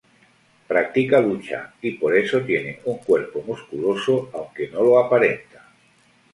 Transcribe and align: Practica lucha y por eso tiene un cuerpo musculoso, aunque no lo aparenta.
Practica 0.67 1.19
lucha 1.21 1.75
y 1.79 1.91
por 1.91 2.17
eso 2.17 2.41
tiene 2.41 2.79
un 2.85 2.97
cuerpo 2.97 3.43
musculoso, 3.43 4.31
aunque 4.33 4.67
no 4.69 4.81
lo 4.81 4.97
aparenta. 4.97 5.69